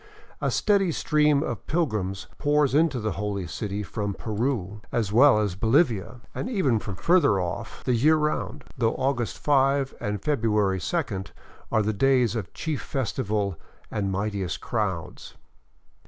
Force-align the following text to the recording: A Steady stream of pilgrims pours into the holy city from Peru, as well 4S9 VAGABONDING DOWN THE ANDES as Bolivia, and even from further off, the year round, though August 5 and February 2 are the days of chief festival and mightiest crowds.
A 0.41 0.49
Steady 0.49 0.91
stream 0.91 1.43
of 1.43 1.67
pilgrims 1.67 2.25
pours 2.39 2.73
into 2.73 2.99
the 2.99 3.11
holy 3.21 3.45
city 3.45 3.83
from 3.83 4.15
Peru, 4.15 4.81
as 4.91 5.13
well 5.13 5.35
4S9 5.35 5.35
VAGABONDING 5.35 5.37
DOWN 5.37 5.37
THE 5.37 5.37
ANDES 5.37 5.53
as 5.53 5.59
Bolivia, 6.15 6.21
and 6.33 6.49
even 6.49 6.79
from 6.79 6.95
further 6.95 7.39
off, 7.39 7.83
the 7.83 7.93
year 7.93 8.15
round, 8.15 8.63
though 8.75 8.95
August 8.95 9.37
5 9.37 9.93
and 9.99 10.19
February 10.19 10.79
2 10.79 11.23
are 11.71 11.83
the 11.83 11.93
days 11.93 12.35
of 12.35 12.51
chief 12.55 12.81
festival 12.81 13.59
and 13.91 14.11
mightiest 14.11 14.59
crowds. 14.59 15.35